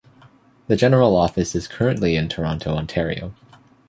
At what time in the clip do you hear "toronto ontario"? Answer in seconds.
2.27-3.35